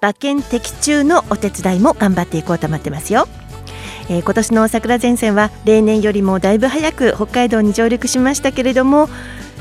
[0.00, 3.26] 馬券的中のお手伝いも頑張っていこうと思ってますよ。
[4.08, 9.08] えー、今年の桜前線は例年よりもだいぶ早く北海道に上陸しましたけれども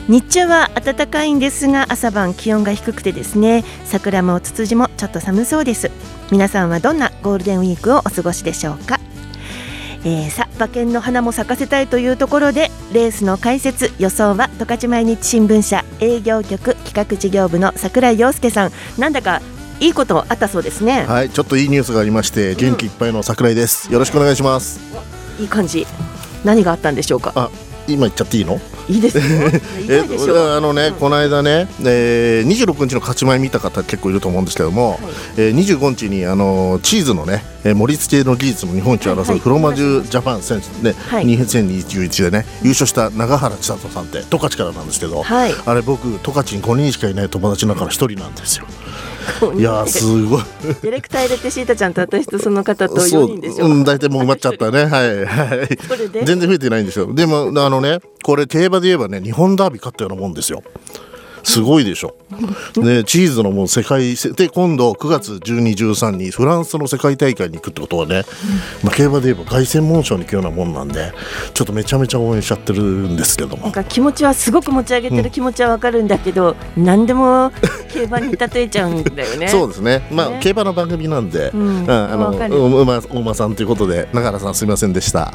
[0.07, 5.91] 日中は暖かいんですが朝晩気温が低くてですね桜もツツジもちょっと寒そうです。
[6.31, 8.99] 皆さんはどんなゴールデンウィークをお過ごしでしょうか？
[10.05, 18.71] えー、さ馬券の花も咲かせたいというところでレースの解説予想は十勝毎日新聞社営業局企画事業部の櫻井陽介さん。
[18.97, 19.41] なんだか
[19.79, 21.05] いいことあったそうですね。
[21.05, 24.79] はいちょっといいニュースがありまして元気いっぱいの桜井です、うん、よろしくお願いします。
[25.39, 25.85] いい感じ。
[26.43, 27.31] 何があったんでしょうか？
[27.35, 27.49] あ
[27.87, 28.59] 今言っちゃっていいの？
[28.89, 29.19] いいです
[29.89, 34.99] えあのね、うん、この間ね、えー、26日の勝ち前見た方結構いると思うんですけども、はい、
[35.35, 48.65] えー、25日にあのチーズのね、えー、盛り付けの技術の日本一を争うフロマジュジャパン選手ね、はい、2021でね優勝した永原千里さんって十勝からなんですけど、はい、あれ僕十勝に5人しかいない友達の中の1人なんですよ。
[49.57, 50.43] いやすごい。
[50.63, 53.65] ディレクター入れてシータちゃんと私とその方と4人でしょ。
[53.65, 54.85] う、うん、大体もう埋まっちゃったね。
[54.87, 55.25] はい。
[55.25, 55.67] はい
[56.25, 57.13] 全然増えてないんですよ。
[57.13, 60.63] でもあのねこれ競馬で言えばね日本ダービー勝ったようなもんですよ
[61.47, 62.13] すごいでしょ。
[62.75, 68.23] ね、チーズのもう世界で今度9月12、13にフランスの世界大会に行くってことはね、
[68.83, 71.13] まあ、競馬で言えば凱旋門賞に行くようなもんなんで
[71.53, 73.63] ちょっとめちゃめちゃ応援しちゃってるんですけども。
[73.63, 77.53] なんか気持ちはすごく持ち上げてる気持ちはわかるんだけど、うん、何でも
[77.93, 79.47] 競馬に例えちゃうんだよね。
[79.49, 80.05] そうですね。
[80.11, 85.33] まあ、ね、競馬の番組なんで、うん、あのさんということで永原さんすみませんでした。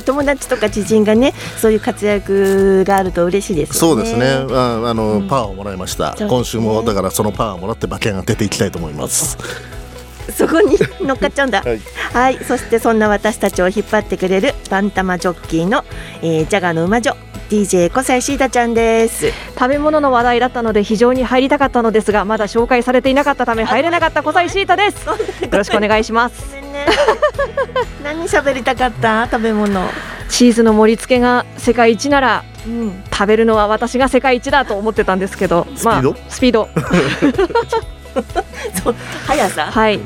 [0.00, 4.26] でも友達とか知人がねそういう活躍があると嬉しいです、ね、そうですね。
[4.26, 9.36] ああの、うん、パワーをもらいました、今週もだからそのパワーをもらって馬券当てていきたいと思います。
[10.32, 11.62] そこに乗っかっちゃうんだ。
[11.62, 11.80] はい、
[12.12, 15.84] はい、そしてそんな私たちを引っ張ってくれるバンタマジョッキーの、
[16.22, 17.16] えー、ジャガーの馬女
[17.48, 19.32] DJ 小西シータちゃんです。
[19.58, 25.06] 食べ物の話題だったので非常に入りたかったのですがまだ紹介されていなかったため入れなかった小西シータです。
[25.06, 25.16] よ
[25.50, 26.54] ろしくお願いします。
[28.04, 29.26] 何喋りたかった？
[29.30, 29.88] 食べ物。
[30.28, 36.68] チーズの盛り付けが世界一なら、うん、食べるのは私が世界一だと思ってたんですけどまあスピード？
[39.26, 39.70] 速さ？
[39.72, 39.98] はい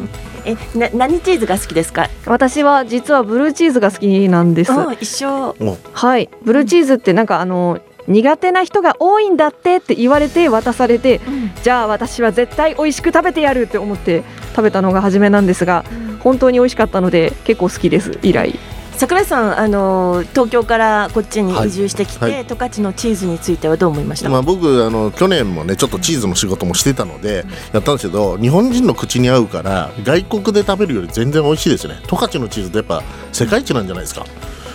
[0.45, 2.09] えな何チーズが好きですか？
[2.27, 4.73] 私は実はブルーチーズが好きなんです。
[5.01, 5.57] 一緒。
[5.93, 6.29] はい。
[6.43, 14.25] ブルーチーズってなんかあの苦手な人が多いんだってって言われて渡されて、うん、じゃあ私は絶対美味しく食べてやるって思って
[14.57, 18.59] 食べたのが初めなんですが、うん、本当に美味しかったので結構好きです以来
[19.03, 31.97] 桜井さんあの東京からこっちに移住してきて、はいはい、十勝のチーズについてはどう思いました、まあ、僕あの去年もねちょっとチーズの仕事もしてたのでやったんですけど日本人の口に合うから外国で食べるより全然美味しいですね。
[32.07, 33.03] 十勝のチーズってやっぱ
[33.33, 34.25] 世界一なんじゃないですか。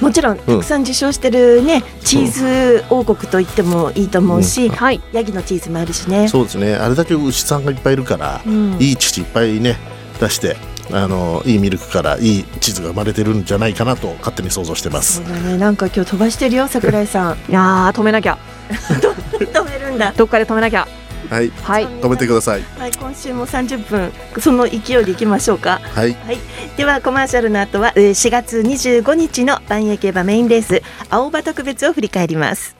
[0.01, 6.27] もちろんたくさん受賞してるね、うん、チーズ王国と言ってもいいと思うし、うん、はい、ヤギのチーズもあるしね。
[6.27, 6.75] そうですね。
[6.75, 9.77] あれだけ牛さんがいっぱいいるから、うん、いい乳いっぱいね
[10.19, 10.57] 出して
[10.91, 18.37] あのいいミルクからいいチーズが生まれてるんじゃないかなと勝手に想像してますそうだねなんか今日飛ばしてるよ桜井さんいや止めなきゃ
[18.69, 20.87] 止めるんだどっかで止めなきゃ
[21.29, 22.61] はい、はい、止めてください。
[22.79, 25.81] はい、今週も三十分その勢いでいきましょうか。
[25.83, 26.13] はい。
[26.13, 26.37] はい、
[26.77, 32.77] ではコマーシャルの後は4月25日の万栄競馬メインレース青葉特別を振り返ります。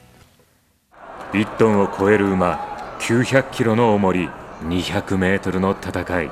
[1.34, 4.30] 1トンを超える馬、900キロの重り、
[4.64, 6.32] 200メートルの戦い。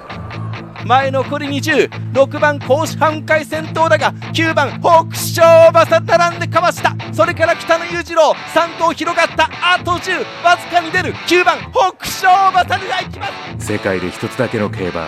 [0.86, 6.96] 前残り206番甲子半回先頭だが9番北勝馬さ並んでかわした。
[7.12, 11.14] それから北野裕次郎3頭広がったあと10わずかに出る。
[11.14, 13.28] 9番北勝馬さでいきま
[13.60, 13.66] す。
[13.66, 15.08] 世界で一つだけの競馬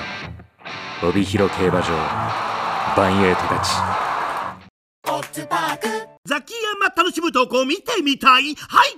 [1.04, 1.90] 帯広競馬場
[2.98, 3.70] バンエイトたち
[6.26, 8.56] ザキヤマ楽しむ投稿見てみたい？
[8.56, 8.98] はい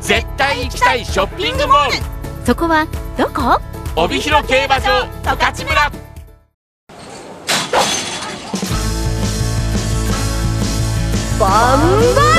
[0.00, 1.96] 絶対行きたいショッピングモール。
[2.46, 3.60] そこはどこ？
[3.96, 5.90] 帯広競馬場十勝村。
[11.38, 12.36] バンバ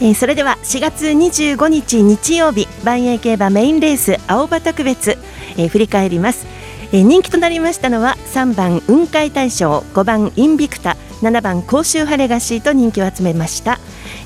[0.00, 5.18] えー、それでは4月25日日曜日万栄競馬メインレース青葉特別、
[5.56, 6.46] えー、振り返ります、
[6.92, 10.96] えー、人気となりましたのは3番雲海大賞5番インビクタ。
[11.22, 13.78] 7番甲州ハレガシーと人気を集めました、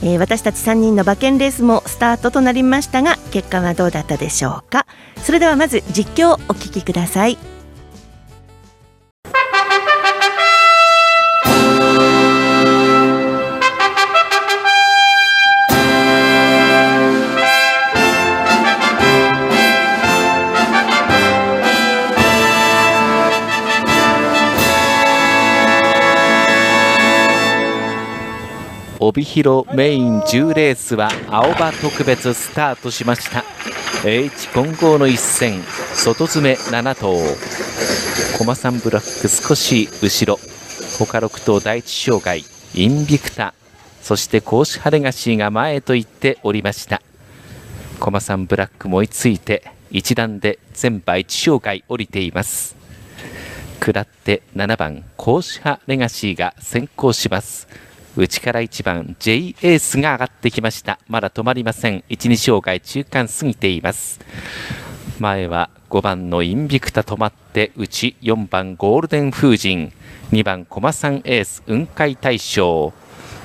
[0.03, 4.87] えー私たち3人の馬券レースもスタートとなりましたが結果はどうだったでしょうか。
[5.17, 7.52] それではまず実況をお聞きください。
[29.13, 33.45] 帯広メイン10レースは青葉特別スタートしました。
[34.07, 35.63] H 混合の一戦
[35.95, 37.19] 外詰め7頭。
[38.39, 40.41] 駒さんブラック少し後ろ。
[40.99, 42.43] 他6頭第一障害
[42.75, 43.53] インビクタ。
[44.01, 47.03] そして甲子ハレガシーが前へと行っておりました。
[48.01, 52.77] 駒さんブラックも追いついて一段で全馬一障害降りています。
[53.79, 57.69] 下って7番甲子派レガシーが先行します。
[58.15, 60.99] 内から1番 J エースが上がってきました。
[61.09, 62.05] まだ止まりません。
[62.11, 64.21] 1、2障害中間過ぎています。
[65.19, 69.93] 前は5番のインビクタ止まって内4番ゴールデン風神
[70.31, 72.93] 2番コマさんエース雲海大将。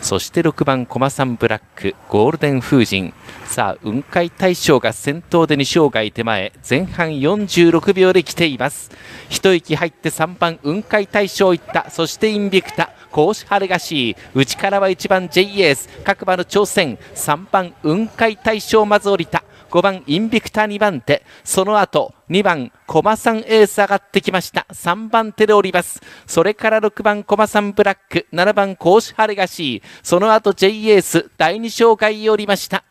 [0.01, 3.13] そして6番コマさんブラックゴールデン風神
[3.45, 6.51] さあ雲海大将が先頭で2障害手前。
[6.69, 8.91] 前半46秒で来ています。
[9.29, 11.89] 一息入って3番雲海大将いった。
[11.89, 12.91] そしてインビクタ。
[13.17, 15.89] 甲子ハレガシー内からは1番 J エース。
[16.03, 16.99] 各馬の挑戦。
[17.15, 19.43] 3番雲海大将まず降りた。
[19.71, 21.25] 5番インビクタ2番手。
[21.43, 24.67] その後2番コマさんエース上がってきました。
[24.71, 25.99] 3番手で降ります。
[26.27, 28.27] それから6番コマさんブラック。
[28.31, 32.83] 7番甲子ハレガシーその後 J エース第2障害降りました。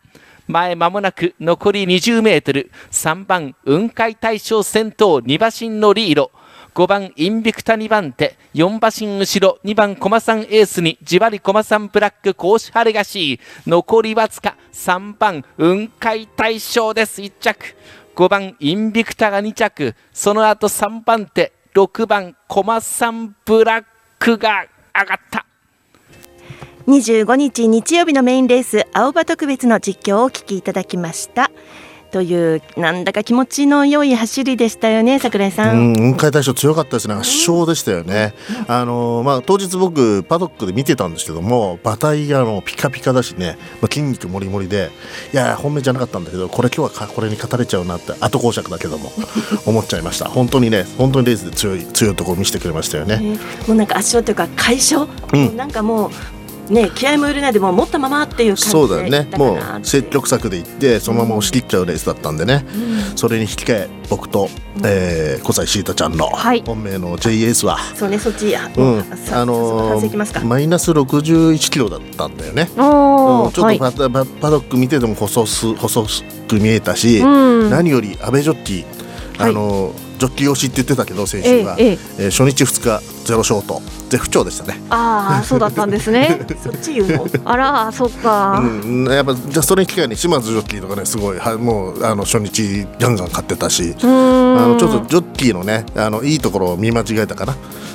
[0.48, 2.72] 前間もなく残り20メートル。
[2.90, 6.32] 3番雲海大将先頭2馬身のリード。
[6.76, 8.36] 5番インビクタ2番手。
[8.52, 9.58] 4馬身後ろ。
[9.64, 10.98] 2番コマさんエースに。
[11.02, 14.58] じわりコマさんブラック甲子ハレガシー残りわずか。
[14.74, 17.22] 3番雲海大将です。
[17.22, 17.74] 1着。
[18.14, 19.94] 5番インビクタが2着。
[20.12, 21.54] その後3番手。
[21.74, 23.84] 6番コマさんブラッ
[24.18, 25.46] クが上がった。
[26.86, 31.50] 25日日曜日のメインレース青葉特別の実況をお聞きいただきました。
[32.16, 38.32] というなんだか気持ちの良い走りでしたよね桜井さん、うん、雲海大賞強かったですね、圧勝でしたよね。
[38.68, 44.88] あのまあ当日僕パドックで見てたんですけども、馬体があのピカピカだしね、まあ、筋肉もりもりで、
[45.34, 49.12] いや本命じゃなかったんだけど、これ今日はかこれに語れちゃうなって後講釈だけども
[49.66, 50.24] 思っちゃいました。
[50.30, 53.18] 本当にね、本当にレースで強い強いところを見せてくれましたよね。
[53.18, 53.38] ね
[53.68, 56.10] もうなんか圧勝というか快勝、うんなんかもう
[56.70, 59.28] ね気合も入れないでもう持ったままっていう感じでそうだよね。
[59.36, 62.64] もう積極策で行ってそのまま押し切っちゃうレースだったんでね、
[63.16, 64.48] それに引き換え僕と、
[64.84, 66.62] えー、小西シータちゃんのはい。
[66.64, 69.02] 本命の J エースは、そうねそっち、あうん。
[69.16, 72.68] さあのー、マイナス61キロだったんだよね。
[72.70, 72.76] うん。
[72.76, 76.06] ちょっとパ,、パパドック見てても細す細
[76.48, 77.26] く見えたし、う
[77.66, 77.70] ん。
[77.70, 78.84] 何より阿部ジョッキー、
[79.38, 83.82] あのージョッキー推しって言ってたけど先週は、えええ初日2日ゼロショート。
[84.08, 84.80] 絶不調でしたね。
[84.88, 86.46] ああそうだったんですね。
[86.62, 87.26] そっち言うの？
[87.44, 97.54] あらそっか、うん、やっぱじゃあそれに機会に島津ジョッキーとかねすごいはもうあの初日ガンガン買ってたし、あのちょっとジョッキーのねあのいいところを見間違えたかな。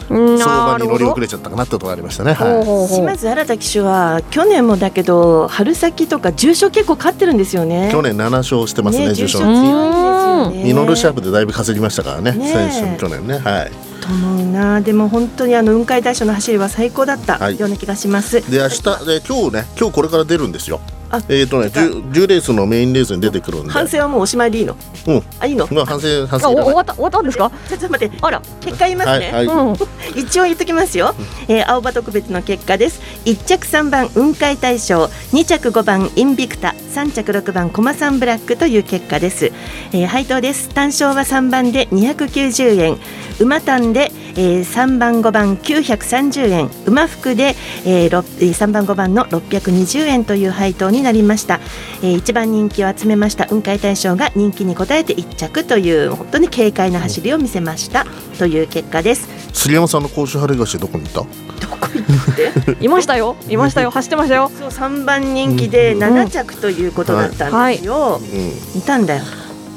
[0.09, 2.33] うん相場に乗り遅れちゃったかなってとこありましたね。
[2.33, 2.87] はほうほう。
[2.89, 7.87] 島津新田騎手は去年もだけど春先とか重賞結構勝ってるんですよね。
[7.87, 10.63] い、去年7勝してますねね重賞強いんですよね。
[10.65, 14.81] ミノルシャープでだいぶ稼ぎましたからねね選手去年ねはいと思うな。
[14.81, 17.59] でも本当にあの雲海大賞の走りは最高だったはい。
[17.59, 20.81] ような気がします、で明日で今日ね今日これから出るんですよ。
[20.83, 23.71] あえっ、とね 10, 10レースのメインレースに出てくるんで。
[23.71, 24.75] 反省はもうおしまいでいいの？
[25.07, 25.23] うん。
[25.39, 25.67] あいいの？
[25.71, 26.63] まあ反省反あ省いらない。
[26.63, 27.51] お終わった終わったんですか？
[27.69, 28.17] ちょっと待って。
[28.21, 28.41] あら。
[28.61, 29.75] 結果言いますね、はいはい、うん。
[30.15, 31.15] 一応言っときますよ、
[31.47, 33.01] えー青葉特別の結果です。
[33.25, 36.75] 1着3番雲海大賞2着5番インビクタ。
[36.93, 39.51] 3着6番コマサンブラックという結果です、
[39.93, 40.69] えー配当です。
[40.69, 42.97] 単勝は3番で290円。
[43.39, 51.59] 馬単で、えー3番5番930円馬服で、えーろえー3番5番の620円という配当になりました、
[52.01, 58.05] えー一番人気を集めました雲海大賞が人気に応えて1着という本当に軽快な走りを見せました。
[58.37, 59.27] という結果です。
[59.53, 61.19] 杉山さんの甲州晴れ菓子どこにいた？
[61.21, 61.25] ど
[61.69, 62.77] こ行って？
[62.83, 63.35] いましたよ。
[63.49, 63.91] いましたよ。
[63.91, 64.51] 走ってましたよ。
[64.57, 68.81] そう3番人気で7着ということだったんですよ、うんい。
[68.81, 69.23] たんだよ。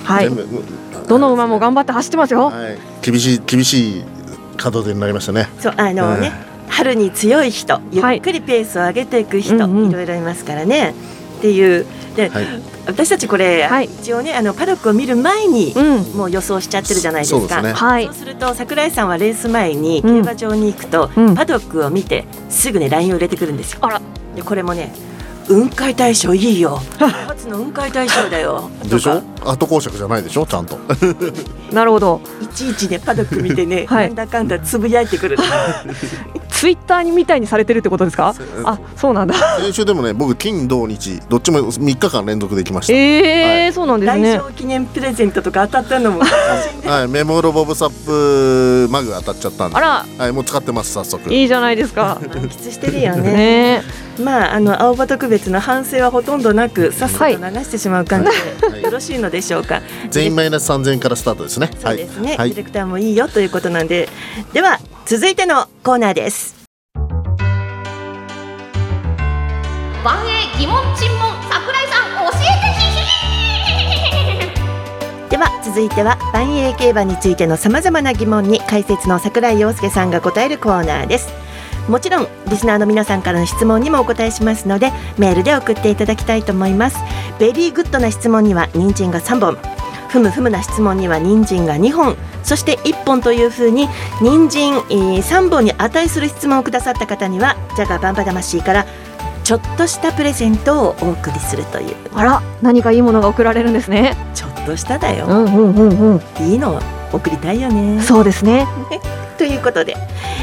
[0.04, 0.30] はい。
[1.08, 2.46] どの馬も頑張って走ってますよ。
[2.46, 2.78] はい。
[3.02, 4.04] 厳しい厳しい
[4.71, 5.49] 門出になりましたね。
[5.59, 9.90] そうあのね、え春に強い人ゆはいっくりペースを上げていく人、うんうん。
[9.90, 10.94] いろいろいますからね。
[11.38, 11.87] っていう。
[12.16, 12.47] で、はい。
[12.87, 13.85] 私たちこれ、はい。
[13.87, 16.16] 一応ねあのパドックを見る前に、うん。
[16.16, 17.38] もう予想しちゃってるじゃないですか。
[17.40, 17.73] そうですね。
[17.73, 18.06] はい。
[18.06, 20.14] そうすると桜井さんはレース前にうん。
[20.16, 21.35] 競馬場に行くと、うん。
[21.35, 23.78] パドックを見てすぐね LINE を入れてくるんですよ。
[23.83, 24.00] あら。
[24.35, 24.92] でこれもね
[25.47, 26.81] 雲海大賞いいよ。
[27.27, 28.71] 初の雲海大賞だよ。
[28.85, 29.23] でしょ？
[29.45, 30.47] 後講釈じゃないでしょ？
[30.47, 30.79] ちゃんと。
[31.73, 32.21] なるほど。
[32.41, 34.07] いちいちねパドック見てね、 はい。
[34.09, 35.37] なんだかんだつぶやいてくる。
[36.49, 38.35] ツイッターにみたいにされてるってことですか？
[38.65, 39.35] あそうなんだ。
[39.61, 42.93] 先週でもね僕金土日どっちも3日間連続できました。
[42.95, 46.21] えーそうなんです大ね賞記念プレゼントとか当たったのも。
[46.87, 49.77] はい、メモロボブサップマグ当たっちゃったんで。
[49.77, 50.07] あら。
[50.19, 51.33] はい、もう使ってます早速。
[51.33, 52.19] いいじゃないですか。
[52.33, 53.33] 満喫してるよね。
[53.33, 53.83] ね
[54.18, 58.30] まああの青葉特別の反省はほとんどなくさっさと流してしまう感じ
[58.61, 58.83] で、はい。
[58.83, 59.83] よろしいのでしょうか？
[60.11, 61.71] 全員マイナス3000円からスタートですね。
[61.78, 62.50] そうですね、はい。
[62.50, 64.09] ディレクターもいいよということなんで。
[64.52, 66.54] では続いてのコーナーです。
[70.04, 72.75] 万英疑問尋問桜井さん教えて。
[72.76, 72.83] ひ
[75.26, 81.33] ひでは続いては万英競馬についてのさまざまな疑問に解説の桜井陽介さんが答えるコーナーです
[81.88, 86.99] もちろんリスナーの皆さんからの質問にもお答えしますのでメールで送っていただきたいと思います。
[87.38, 89.59] ベリーグッドな質問には人参が3本。
[90.09, 92.17] ふむふむな質問には人参が2本。
[92.43, 93.88] そして1本というふうに
[94.21, 98.87] 人参、えー3本に値する質問をくださった方にはジャガバンバ魂から
[99.43, 101.95] ちょっとしたプレゼントをお送りするという。
[102.14, 104.17] あら何かいいものが送られるんですね。
[104.35, 106.47] ちょっとしただよ、うんうんうんうん。
[106.47, 106.81] いいの
[107.12, 108.00] 送りたいよね。
[108.00, 108.67] そうですね。
[109.37, 109.97] ということで、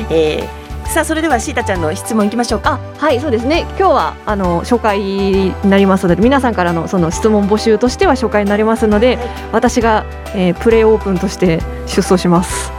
[0.09, 0.60] えー
[0.91, 2.73] さあそれではシータちゃんの質問いきましょうか。
[2.73, 3.61] あはいそうですね。
[3.61, 9.17] 今日はあの初回になりますので皆さんからのその質問募集としては初回になりますので、
[9.53, 10.05] 私が、
[10.35, 12.71] えープレイオープンとして出走します。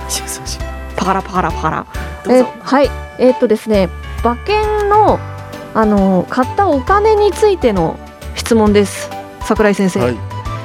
[0.94, 1.86] パカラパカラパカラ。
[2.26, 2.50] どうぞ。
[2.54, 2.90] えはい。
[3.18, 3.88] えーっとですね
[4.22, 5.18] 馬券の
[5.72, 7.98] あの買ったお金についての
[8.34, 9.08] 質問です。
[9.40, 10.16] 桜井先生、はい。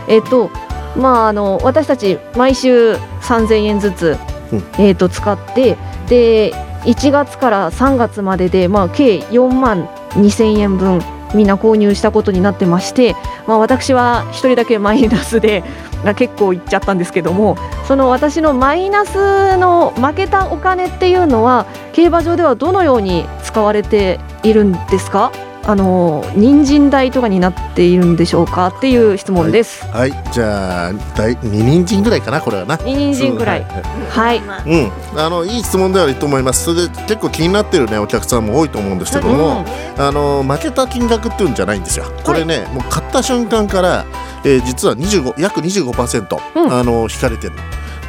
[0.10, 0.52] えっ、と
[0.98, 4.18] まああの私たち毎週3000円ずつ、
[4.52, 4.64] うん。
[4.80, 5.78] えっ、と使って
[6.10, 11.02] で1月から3月まででまあ計4万2000円分
[11.34, 13.16] みんな購入したことになってまして、
[13.48, 15.64] まあ、私は1人だけマイナスで
[16.16, 17.58] 結構いっちゃったんですけども
[17.88, 25.32] その私のマイナスの負けたお金っていうのは競馬場ではどのように使われているんですか？
[25.68, 29.86] あの人参代とかになっているんでしょうかっていう質問です。
[29.88, 33.64] はい、じゃあ大2人参ぐらいかなこれはな人参ぐらい。
[34.10, 34.40] はい。
[34.40, 36.64] まあうん、あのいい質問ではいいと思います。
[36.64, 39.66] それで結構気になってるねお客さんも多いと思うんですけども、
[39.98, 42.06] あの負けた金額っていうんじゃないんですよ。
[42.24, 44.06] これね、もう買った瞬間から、
[44.46, 47.54] えー実は25約25%、うんあの引かれてる。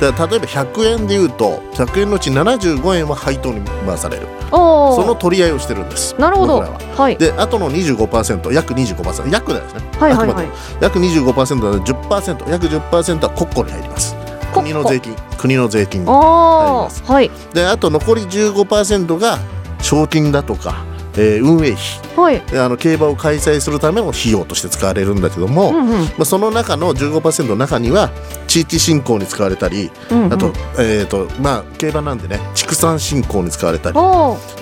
[0.00, 4.26] で例えば100円でいうと100円のうち75円は配当に回される。
[4.50, 6.60] その取り合いをしてるんですなるほど。
[6.60, 7.16] ははい。
[7.18, 10.54] であとの25%約25%約だよね、はいはいはいあくまでも。
[10.80, 14.16] 約25%なので10%約10%は国庫に入ります
[14.54, 16.88] 国の税金国の税金にああ。
[16.88, 17.30] はい。
[17.52, 19.38] であと残り15%が
[19.82, 20.84] 賞金だとか、
[21.16, 21.76] えー運営費
[22.16, 22.40] はい。
[22.50, 26.08] であの競馬を開催するための費用として使われるんだけども、まうんうん。
[26.20, 28.10] あ、その中の15%の中には
[28.46, 33.96] 地域振興に使われたりうんうんあと,、えーとまあ、競馬なんでね畜産振興に使われたり。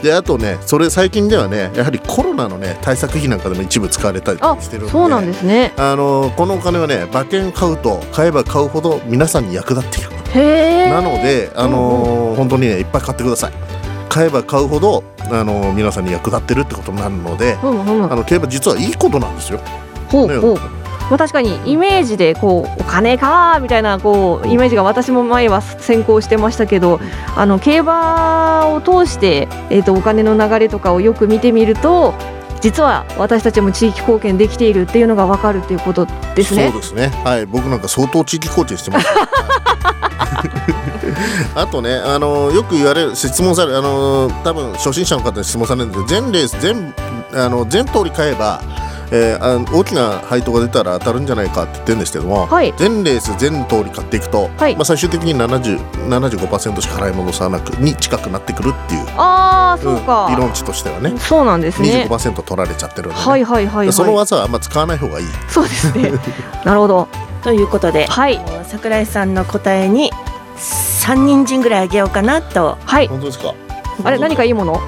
[0.03, 5.73] であとねそれ最近ではねやはりコロナのね対策費なんかでも一部使われたりあしてるんでそうなんですね。
[5.77, 10.11] あのこのお金はね馬券買うと買えば買うほど皆さんに役立っている。
[10.37, 13.53] なので、あのー本当にねいっぱい買ってください
[14.17, 18.11] 買えば買うほど、あのー皆さんに役立ってるってことになるので、うんうん。
[18.11, 19.59] あの競馬実はいいことなんですよ。
[19.59, 19.65] ね
[20.09, 20.55] ほうほう。
[20.57, 26.99] まあ確かにイメージでこうお金かみたいなこうイメージが私も前は先行してましたけど、
[27.37, 32.15] あの競馬を通してえっ、とお金の流れとかをよく見てみると。
[32.63, 36.81] 実は私たちも地域貢献できているっていうのが分かるっていうことですねそう。
[36.81, 37.09] ですね。
[37.23, 39.07] はい、僕なんか相当地域貢献してます。
[41.55, 46.95] あとね、あのよく言われる質問されるあの多分初心者の方に質問されるんですけど全レース全
[47.35, 48.61] あの全通り買えば、
[49.11, 62.09] えーあの大きな配当が出たら当たるんじゃないかって言ってるんですけども、はい全レース全通り買っていくと、はいまあ最終的に70 75%しか払い戻さなくに近くなってくるっていう、ああそうか、ん理論値としてはね、そうなんですね。
[62.11, 63.93] 25%取られちゃってるんで、ねはいはいはいはい。
[63.93, 65.27] その技はあんま使わない方がいい。
[65.49, 66.13] そうですね。
[66.65, 67.09] なるほど。
[67.43, 70.11] ということで、はい桜井さんの答えに
[71.07, 72.79] 3人陣ぐらいあげようかなと。
[72.85, 73.07] はい。
[73.07, 73.55] 本当ですか？
[74.05, 74.81] あれ何かいいもの？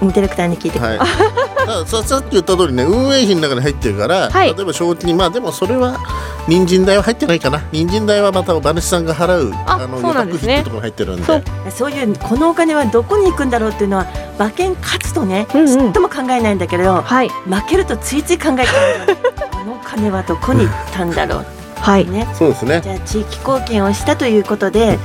[0.00, 0.98] ディレクターに聞いて、はい、
[1.88, 4.54] ささっき言った通りね運営費の中に入ってるから、はい。
[4.54, 5.98] 例えば賞金まあでもそれは
[6.46, 7.62] 人参代は入ってないかな。
[7.72, 10.58] 人参代はまた馬主さんが払うあのそうなんですね。
[10.58, 11.24] 予託費ってところに入ってるんで。
[11.24, 11.42] そう。
[11.70, 14.06] そういうこのお金はどこに行くんだろうっていうのは
[14.38, 15.66] 馬券勝つとね、うんうん。
[15.66, 17.28] ちっとも考えないんだけどはい。
[17.28, 19.18] 負けるとついつい考えちゃうんだよ
[19.50, 21.46] このお金はどこに行ったんだろう
[21.80, 22.28] はいね。
[22.34, 22.82] そうですね。
[22.84, 24.98] じゃあ地域貢献をしたということで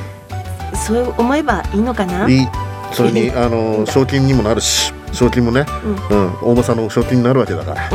[0.76, 2.30] そう思えばいいのかな？
[2.30, 2.48] いい。
[2.94, 5.66] それにあの賞金にもなるし賞金もね、
[6.12, 6.38] うん。
[6.42, 7.90] 大場さんの賞金になるわけだから。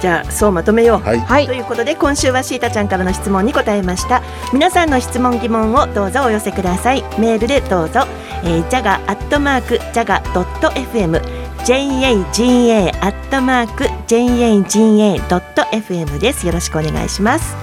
[0.00, 1.06] じゃあそうまとめよう。
[1.06, 1.20] はい。
[1.20, 1.46] はい。
[1.46, 4.22] ということで今週はシータちゃんからの質問に答えました。
[4.52, 7.02] 皆さんの質問疑問をどうぞお寄せください。
[7.18, 8.00] メールでどうぞ、
[8.42, 11.20] えー、ジャガアットマークジャガドット FM
[11.64, 16.46] JAGA アットマーク JAGA ドット FM です。
[16.46, 17.54] よろしくお願いします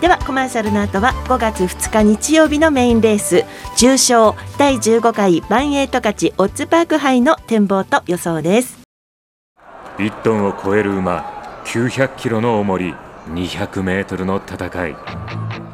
[0.00, 3.44] ではコマーシャルの後は5月2日日曜日のメインレース。
[3.76, 8.78] 重賞第15回バンエイト勝ちオッズパーク杯の展望と予想です。
[9.98, 12.94] 1トンを超える馬900キロの重り
[13.26, 14.96] 200メートルの戦い。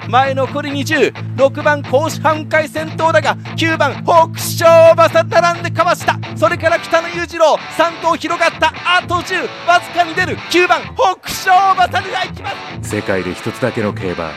[0.09, 6.19] 前残り206番甲子半回先頭だが9番北勝馬さ並んでかわした。
[6.37, 10.37] それから北野裕次郎3頭広がったあと10わずかに出る。
[10.37, 12.51] 9番北勝馬さが行きま
[12.83, 12.91] す。
[12.97, 14.31] 世界で一つだけの競馬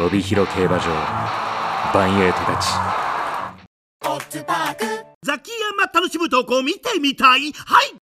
[0.00, 0.84] 帯広競馬場
[1.92, 2.68] バンエイト勝ち。
[5.24, 7.52] ザキヤマ楽しむとこ見てみたい。
[7.52, 8.01] はい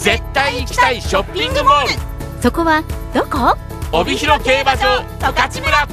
[0.00, 1.88] 絶対行きたいショッピングモール。
[2.42, 3.54] そこはどこ？
[3.92, 5.88] 帯広競馬場十勝村。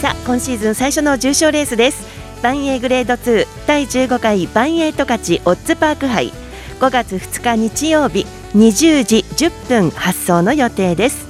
[0.00, 2.06] さあ今シーズン最初の重賞レースです。
[2.40, 6.32] バンエイグレード2第15回バンエイト勝ちオッズパーク杯。
[6.78, 11.26] 5月2日日曜日20時10分発送の予定です。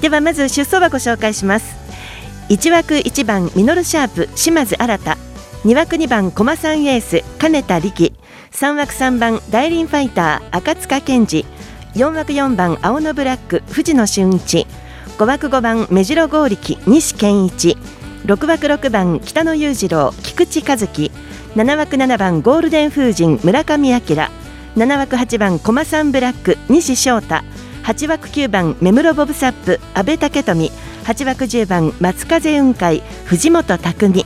[0.00, 1.78] ではまず出走馬ご紹介します
[2.50, 4.96] 1枠1番ミノルシャープ島津新
[5.62, 8.12] 2枠2番駒さんエース金田力。
[8.50, 11.46] 3枠3番大輪ファイター赤塚健二。
[11.94, 14.66] 4枠4番青のブラック藤野俊一。
[15.16, 17.76] 5枠5番目白剛力西健一。
[18.24, 21.12] 6枠6番北野裕次郎菊池和樹。
[21.54, 24.28] 7枠7番ゴールデン風神村上彰
[24.74, 27.44] 7枠8番駒さんブラック西翔太。
[27.84, 30.72] 8枠9番目室ボブサップ阿部武富。
[31.10, 34.24] 8枠10番松風雲海藤本匠。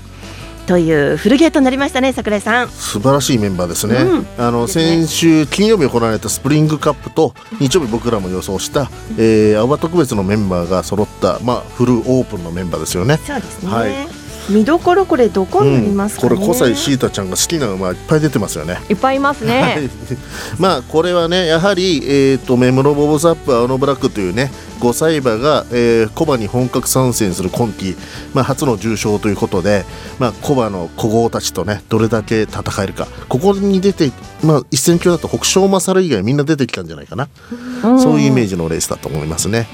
[0.66, 2.68] というフルゲートになりましたね櫻井さん。
[2.68, 4.26] 素晴らしいメンバーですね、うん。
[4.38, 13.18] あの先週金曜日行われたスプリングカップと日曜日僕らも予想した、えー、青葉特別のメンバーが揃った、まあ、フルオープンのメンバーですよね。
[13.18, 18.78] そうですね、はい見どころこれどこになりますかね、これ小西シータちゃんが好きな馬いっぱい出てますよね。
[18.88, 19.90] いっぱいいますはいね。
[20.58, 27.96] まあこれはねやはり、えー、とメムロボブサップ青のブラックというね5歳馬が、えー、コバに本格参戦する今季、
[28.34, 29.84] まあ、初の重賞ということで、
[30.18, 37.28] まあ、コバの古豪たちとねどれだけ戦えるかここに出て、まあ、一戦級だと北勝勝以外みんな出てきたんじゃないかな、
[37.98, 39.66] そういうイメージのレースだと思いますね。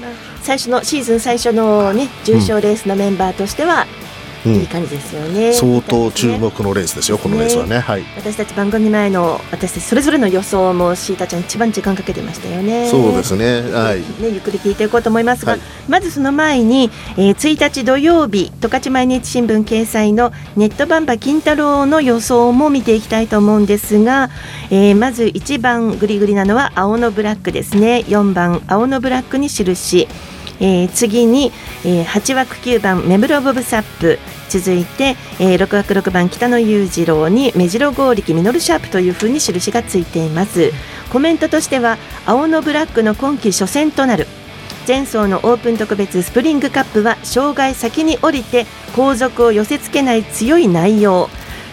[0.43, 5.53] 最初のシーズン最初のね重賞レースのメンバーとしては、うんいい感じですよね。
[5.53, 7.79] 相当注目のレースですよこのレースはね。
[7.79, 8.03] はい。
[8.15, 12.89] 私たち番組前の私たちそれぞれの予想もシータちゃん一番時間かけてましたよね。
[12.89, 13.61] そうですね。
[13.71, 13.99] はい。
[13.99, 15.61] ね、ゆっくり聞いていこうと思いますが、はい。
[15.87, 24.29] まずその前に、えー1日土曜日十勝毎日新聞掲載のネットバンバ金太郎の予想も見ていきたいと思うんですが、
[24.69, 28.03] えーまず1番グリグリなのは青のブラックですね。
[28.07, 30.07] 4番青のブラックに印、
[30.61, 31.51] えー次に、
[31.83, 34.19] えー8枠9番メムロボブサップ。
[34.47, 40.71] 続いて、えー6枠6番北野裕次郎に目白剛力ミノルシャープというふうに印がついています。
[41.11, 44.27] コメントとしては青のブラックの今季初戦となる。
[44.87, 51.29] 前走のオープン特別スプリングカップは障害先に降りて後続を寄せ付けない強い内容。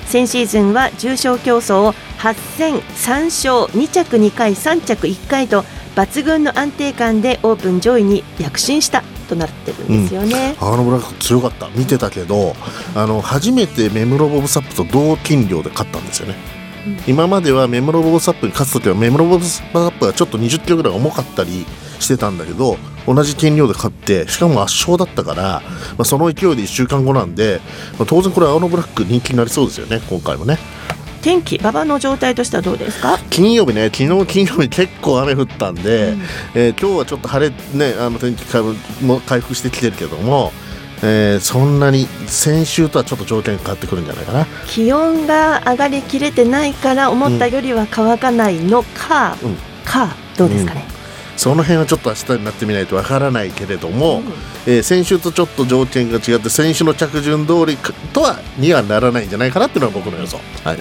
[0.06, 5.64] 先シーズンは重賞競争を8戦3勝2着2回3着1回と
[5.98, 10.54] 抜群の安定感でオープン上位に躍進したとなってるんですよね。
[10.60, 12.54] 青のブラック強かった見てたけど
[12.94, 16.36] あの初めてメムロボブサップと同斤量で勝ったんですよね、
[17.08, 21.66] 今まではメムロボブサップに勝つ時はメムロボブサップがちょっと20キロぐらい重かったり
[21.98, 25.62] してたんだけど同じ斤量で勝ってしかも圧勝だったから、ま
[26.02, 27.60] あ、その勢いで1週間後なんで、
[27.98, 30.58] まあ当然これ青のブラック人気になりそうですよね今回もね。
[31.22, 33.18] 天気馬場の状態としてはどうですか？
[33.30, 36.14] 金曜日ね昨日金曜日結構雨降ったんで、
[36.54, 40.52] えー今日はちょっと晴れねあの天気回復も回復してきてるけども、
[41.02, 44.46] えーそんなに先週とはちょっと条件変わってくるんじゃないかな。
[44.66, 49.56] 気温が上がりきれてないから思ったよりは乾かないのか、うん。
[49.84, 50.84] かどうですかね、
[51.38, 54.22] その辺はちょっと明日になってみないとわからないけれども、
[54.66, 60.38] えー先週とちょっと条件が違って先週の着順通りかとはにはならないんじゃないかなっていうのが僕の予想。
[60.64, 60.78] はい。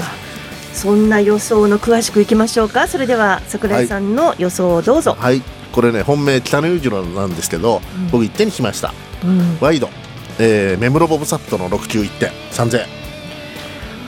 [0.73, 5.41] そんな予想の詳しくいきましょうかそれでは桜井さんの予想をどうぞ、はい。
[5.71, 8.93] これね本命北野裕次郎なんですけど、僕1点にしました。
[9.23, 9.89] うんワイド、
[10.39, 12.85] えーメムロボブサットの6級1点3000円。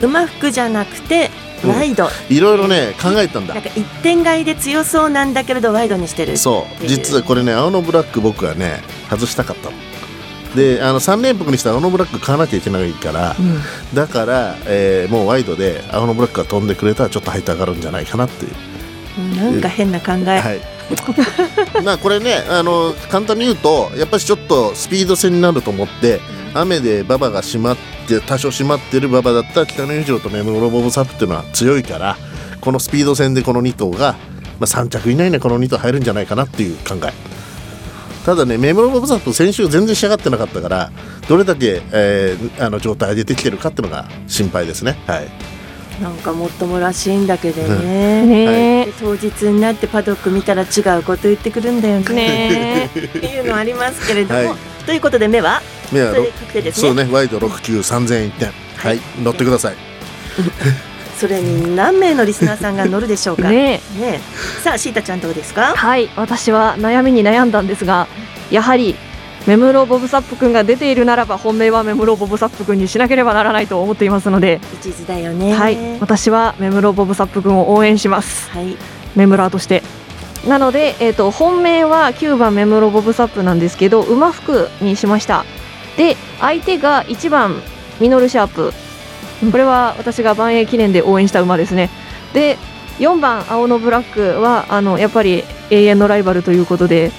[0.02, 3.54] 馬服じゃなくてうんワイド、いろいろね考えたんだ。
[3.54, 6.86] なんか一点買いで強そうなんだけれどワイドにしてるそう。
[6.86, 9.76] 実はこれね青のブラック僕はね外したかったの。
[10.54, 13.36] であの3連複にした青のブラック買わなきゃいけないから、
[13.94, 18.52] だから、えーもうワイドで青のブラックが飛んでくれたらちょっと入って上がるんじゃないかなっていう。
[19.18, 20.79] うんなんか変な考え、はい
[21.84, 26.20] まあこれねあの簡単に言うとやっぱりちょっとスピード戦になると思って
[26.54, 27.76] 雨で馬場が閉まっ
[28.08, 32.16] て多少閉まってる馬場だったら北の裕次郎とメムロボブサップっていうのは強いから
[32.60, 34.18] このスピード戦でこの2頭が、ま
[34.62, 37.12] あ、3着以内にこの2頭入るんじゃないかなっていう考え。
[38.24, 40.92] ただねメムロボブサップ先週全然仕上がってなかったから
[41.26, 44.98] どれだけ、えーあの状態上げてきてるかっていうのが心配ですね。
[45.06, 45.59] はい
[46.00, 48.86] なんかもっともらしいんだけどうんね、ね。
[48.86, 52.14] で当日になってパドック見たら違うこと言ってくるんだよね。
[52.14, 52.86] ね。
[52.86, 54.58] っていうのありますけれども、はい。
[54.86, 55.60] ということで目は？
[55.92, 56.72] 目はろそね。
[56.72, 57.08] そうね。
[57.10, 58.52] ワイド6級3000円1点。
[58.76, 59.00] はい。
[59.22, 59.74] 乗ってください。
[61.18, 63.42] それに何名のリスナーさんが乗るでしょうか？
[63.50, 63.80] ね。
[63.98, 64.20] ね。
[64.64, 65.74] さあシータちゃんどうですか？
[65.76, 66.08] はい。
[66.16, 68.08] 私は悩みに悩んだんですが
[68.50, 68.96] やはり
[69.46, 75.52] メムロボブサップ君が出ているならば本命はメムロボブサップ君にしなければならないと思っていますので、一途だよね。
[75.54, 75.98] はい。
[76.00, 78.50] 私はメムロボブサップ君を応援します。
[78.50, 78.76] はい
[79.16, 79.82] メムラーとして。
[80.46, 85.44] なので、えー、と本命は9番メムロボブサップなんですけど馬服にしました。
[85.96, 87.60] で相手が1番
[88.00, 88.72] ミノルシャープ。
[89.50, 91.90] これは私が万栄記念で応援した馬ですね。
[92.32, 92.56] で
[92.98, 97.10] 4番青のブラックはあのやっぱり永遠のライバルということで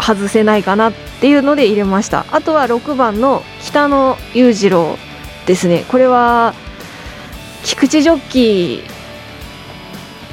[0.00, 0.92] 外せないかな
[1.22, 2.26] っていうので入れました。
[2.32, 4.98] あとは6番の北野裕次郎
[5.46, 5.84] ですね。
[5.86, 6.52] これは
[7.62, 8.82] 菊池ジョッキー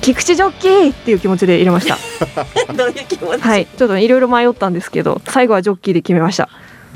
[0.02, 1.95] 菊池ジョッキーっていう気持ちで入れました。
[2.73, 3.67] どういう気持ち、はい。
[3.67, 6.49] ちょっといろいろ迷ったんですけど最後はジョッキーで決めました。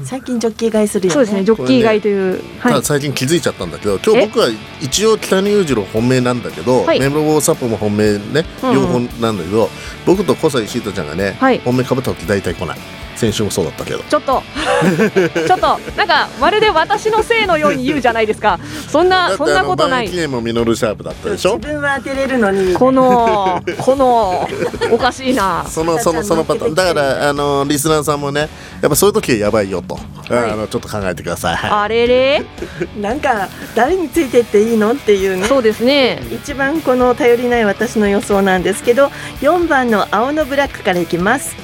[0.03, 1.13] 最近ジョッキー買いするよね。
[1.13, 2.82] そうですねジョッキー買いという、はい。
[2.82, 4.47] 最近気づいちゃったんだけど今日僕は
[4.82, 6.99] 一応北野裕次郎本命なんだけど、はい。
[6.99, 8.75] メムロボーサップも本命ねうんうん。
[8.75, 9.69] 両方なんだけど、
[10.08, 11.62] 僕と小西シータちゃんがね、はい。
[11.63, 12.79] 本命かぶった時大体来ない
[13.23, 13.99] 先週もそうだったけど。
[13.99, 14.43] ちょっと。
[15.47, 15.79] ちょっと。
[15.95, 18.59] なんかまるで私のせいのように言うじゃないですか。
[18.89, 20.09] そんなそんなことない。
[20.09, 21.55] 記念もミノルシャープだったでしょ？
[21.55, 22.73] 自分は当てれるのに。
[22.75, 24.49] このこの
[24.91, 25.65] おかしいな。
[25.69, 26.75] そのそのそのパターン。
[26.75, 28.49] だからあのリスナーさんもね
[28.81, 30.01] やっぱそういう時はやばいよと、は
[30.47, 30.51] い。
[30.51, 31.71] あのちょっと考えてください、はい。
[31.71, 32.43] あれれ？
[32.99, 34.91] なんか誰についてっていいの？
[34.91, 35.47] っていうね。
[35.47, 36.21] そうですね。
[36.31, 41.55] 一番この頼りない私の予想なんですけど4番の青のブラックからいきます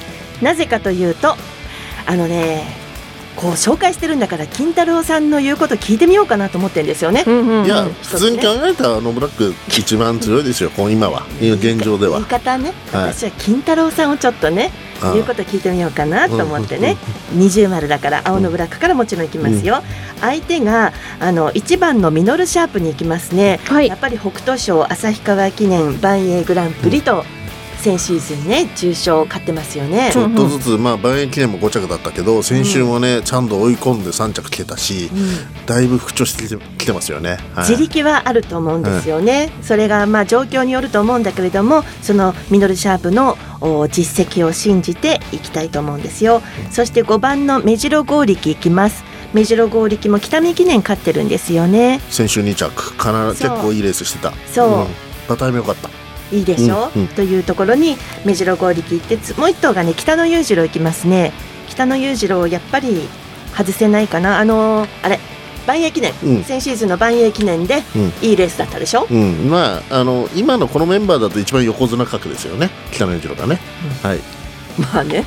[0.42, 1.36] なぜかというと
[2.06, 2.80] あのね
[3.36, 7.66] こう紹介してるんだから金太郎さんの言うこと聞いてみようかなと思ってるんですよね、うんうんうん。
[7.66, 11.22] いや普通に考えたらあのブラック一番強いですよ今は。
[11.40, 12.18] 今現状では。
[12.18, 13.14] 言い方ね、はい。
[13.14, 14.70] 私は金太郎さんをちょっとね
[15.14, 16.98] 言うこと聞いてみようかなと思ってね。
[17.32, 19.82] 二重丸だから青のブラックからもちろん行きますよ、
[20.20, 23.86] 相手があの1番のミノルシャープに行きますね、はい。
[23.86, 27.24] やっぱり北斗賞旭川記念万栄グランプリと
[27.80, 30.10] 先シーズンね重賞を勝ってますよね。
[30.12, 35.10] ちょっとずつ、まあ、万円記念も5着だったけど先週もね、ちゃんと追い込んで3着来てたし、
[35.66, 36.44] だいぶ復調して
[36.78, 37.68] きてますよね、はい。
[37.68, 49.04] 自力はあると思うんですよね、それがまあ状況によると思うんだけれどもそのミノルシャープのお実績を信じていきたいと思うんですよ、そして5番の目白剛力いきます。
[49.32, 52.00] 目白剛力も北見記念勝ってるんですよね。
[52.10, 54.32] 先週2着かな結構いいレースしてた。
[54.52, 54.68] そう。
[54.68, 54.86] うん。
[55.28, 55.88] 馬体も良かった
[56.32, 57.08] いいでしょ、うんうん。
[57.08, 61.32] というところに目白剛力行ってつもう一頭がね北野裕次郎行きますね。
[61.68, 63.08] 北野裕次郎やっぱり
[63.56, 64.38] 外せないかな。
[64.38, 65.18] あのーあれ
[65.66, 66.44] 万栄記念、うん。
[66.44, 68.12] 先シーズンの万栄記念でうん。
[68.22, 72.70] いいレースだったでしょ、うん、まああの今のこのメンバーだと一番横綱格ですよね。
[72.92, 73.60] 北野裕次郎がね、
[74.02, 74.18] はい。
[74.78, 75.24] まあね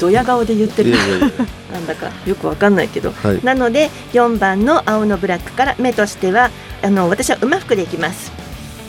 [0.00, 0.94] ドヤ顔で言ってる。
[1.72, 3.40] なんだかよくわかんないけど、はい。
[3.44, 6.50] なので4番の青のブラックから目としては
[6.82, 8.32] あの私は馬服でいきます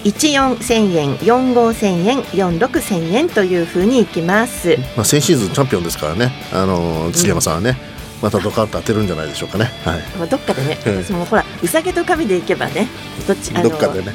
[0.03, 4.77] 14000円45000円46000円というふうにいきます。
[4.95, 7.77] まあ、先シーズンチャンピオンですからね、あの杉山さんはね、
[8.21, 11.03] またドカンと当てるんじゃないでしょうかね、はい、まあどっかでねうん。
[11.03, 12.87] 私もほらうさぎと神でいけばね
[13.27, 14.13] どっちあのどっかでね、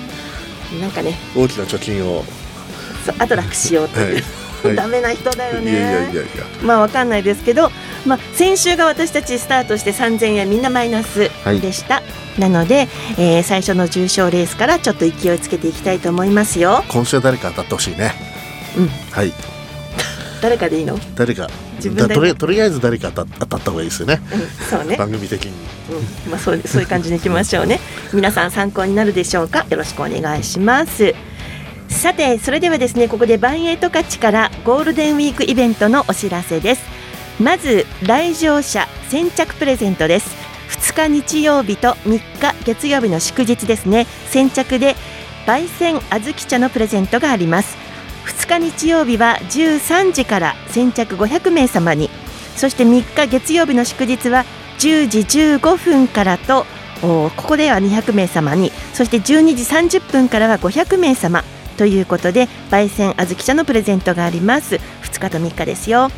[0.80, 1.14] なんかね。
[1.36, 2.24] 大きな貯金を。
[3.04, 5.70] そうあと楽しようという、はいはいダメな人だよね。
[5.70, 6.44] いやいやいやいや。
[6.62, 7.70] まあわかんないですけど、
[8.06, 12.02] まあ、先週が私たちスタートして3000円みんなマイナスでした、
[12.38, 16.84] なので、えー最初の重賞レースからちょっと勢いつけていきたいと思いますよ。
[16.88, 18.12] 今週は誰か当たってほしいね。
[18.76, 18.88] うん。
[19.10, 19.32] はい。
[20.40, 21.48] 誰かでいいの、誰か。
[21.76, 24.20] 自分とりとりあえず誰か当た当たった方がいいですよね。
[24.32, 24.96] うん、そうね。
[24.96, 25.52] 番組的に。
[26.26, 26.30] うん。
[26.30, 27.80] まあ、そうそういう感じにいきましょうね。
[28.12, 29.66] 皆さん参考になるでしょうか？
[29.70, 31.14] よろしくお願いします
[31.94, 36.82] さてそれではですねここでバンエイトカチからゴールデンウィークイベントのお知らせです。
[37.40, 40.36] まず来場者先着プレゼントです。
[40.68, 44.06] 2日日曜日と3日月曜日の祝日ですね。
[44.28, 44.96] 先着で
[45.46, 47.76] 焙煎小豆茶のプレゼントがあります。
[48.26, 52.10] 2日日曜日は13時から先着500名様に。
[52.56, 54.44] そして3日月曜日の祝日は
[54.78, 56.66] 10時15分からと
[57.00, 58.72] ここでは200名様に。
[58.92, 61.42] そして12時30分からは500名様。
[61.74, 64.76] ということで焙煎小豆茶のプレゼントがあります。
[64.76, 66.08] 2日と3日ですよ、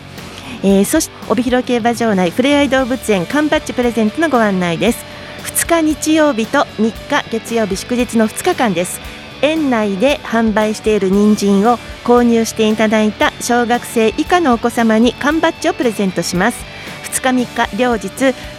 [0.62, 5.04] えーそして帯広競馬場内ふれあい動物園缶バッジプレゼントのご案内です。
[5.44, 9.00] 2日日曜日と3日月曜日祝日の2日間です。
[9.42, 16.64] 園内で販売している人参を購入していただいた小学生以下のお子様に缶バッジをプレゼントします。
[17.12, 18.08] 2日3日両日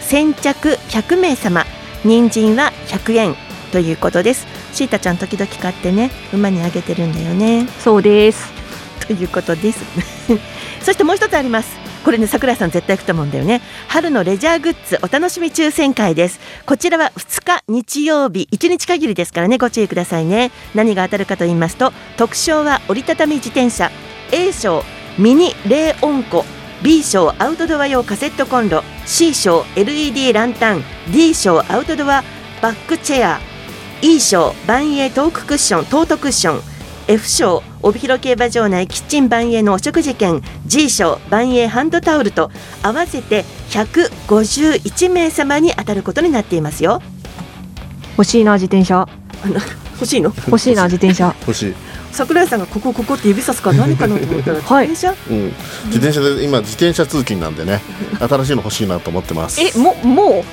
[0.00, 1.64] 先着100名様。
[2.04, 3.36] 人参は100円
[3.72, 4.46] ということです。
[4.78, 7.66] シータちゃん時々買ってね馬にあげてるんだよね。
[7.80, 8.48] そうです。
[9.08, 9.80] ということです。
[10.80, 11.76] そしてもう一つあります。
[12.04, 13.60] これね桜井さん絶対行くと思うんだよね。
[13.88, 16.38] 春のレジャーグッズお楽しみ抽選会です。
[16.64, 19.58] こちらは2日日曜日1日限りですからね。
[19.58, 20.52] ご注意くださいね。
[20.76, 23.90] 何が当たるかと言いますと特賞は折りたたみ自転車
[24.30, 24.84] A 賞
[25.18, 26.44] ミニ冷温庫
[26.84, 32.22] B 賞アウトドア用カセットコンロ C 賞 LED ランタン D 賞アウトドア
[32.62, 33.57] バックチェア
[34.00, 36.60] E 賞万栄トーククッショントートクッション
[37.08, 47.02] F 賞帯広競馬場内キッチン万栄のお食事券 G 賞万栄ハンドタオルと合わせて151名様に当たることになっていますよ。
[48.12, 49.08] 欲しいな自転車。
[49.94, 50.32] 欲しいの？
[50.46, 51.34] 欲しいな自転車。
[51.40, 51.74] 欲しい、
[52.18, 54.88] 桜井さんがここここって指さすから何かなと思ったらはい。
[54.88, 55.32] 自転車？
[55.32, 55.44] うん、
[55.86, 57.80] 自転車で今自転車通勤なんでね
[58.18, 59.60] 新しいの欲しいなと思ってます。
[59.60, 60.44] えもも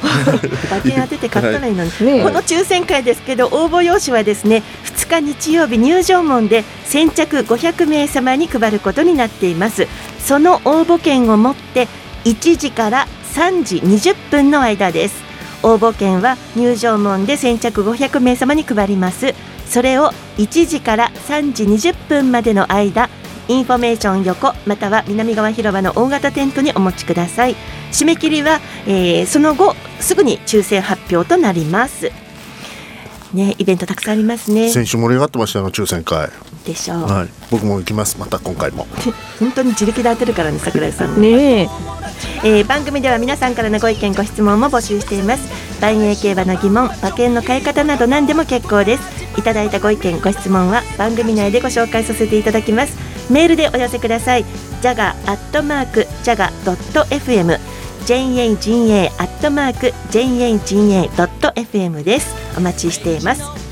[0.70, 9.88] 馬券 当てて買ったらいいのに、うねこの抽選会ですけど応募用紙はですね2日日曜日入場門で先着500名様に配ることになっています。
[10.24, 11.88] その応募券を持って
[12.26, 15.26] 1時から3時20分の間です。
[15.64, 19.34] 応募券は入場門で先着500名様に配ります
[19.68, 23.10] それを1時から3時20分までの間
[23.48, 27.56] インフォメーション横または南側広場の大型テントにお持ちください。
[27.92, 32.12] 締め切りは、えーその後すぐに抽選発表となります。
[33.34, 34.70] ねイベントたくさんありますね。
[34.70, 36.30] 先週盛り上がってましたよ抽選会。
[36.66, 37.30] でしょう、はい。
[37.52, 38.18] 僕も行きます。
[38.20, 38.88] また今回も。
[39.40, 41.22] 本当に自力で当てるからね桜井さん。
[41.22, 41.70] ねえ。
[42.44, 45.44] えー番組では皆さんからのご意見ご質問も募集しています。
[45.82, 49.04] 万栄競馬の疑問馬券の買い方など何でも結構です。
[49.38, 52.98] いただいたご意見ご質問は番組内でご紹介させていただきます。
[53.30, 54.46] メールでお寄せください。
[54.82, 57.60] jaga アットマーク jaga.fm
[58.06, 62.36] jaga アットマーク jaga.fm です。
[62.58, 63.65] お待ちしています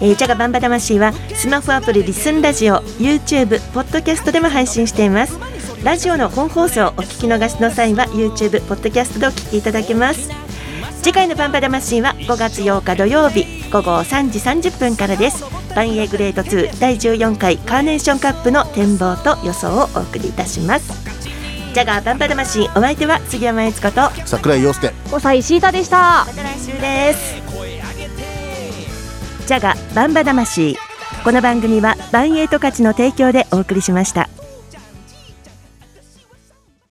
[0.00, 5.38] えー、ジャガバンバ魂はスマホアプリリスンラジオ YouTube ポッドキャストでも配信しています。
[5.82, 10.28] ラジオの本放送お聞き逃しの際は YouTube ポッドキャストでお聞きいただけます。
[11.02, 15.44] 次回のバンバ魂は5月8日土曜日午後3時30分からです。
[15.74, 20.92] バンエーグレード2第14回カーネーションカップの展望と予想をお送りいたします。
[21.74, 24.88] ジャガーバンバ魂お相手は杉山悦子と桜井陽介。
[25.06, 26.24] 5歳シータでした。
[26.24, 27.47] また来週です
[29.48, 30.76] ジャガバンバ魂。
[31.24, 34.28] この番組はバンエイト価値の提供でお送りしました。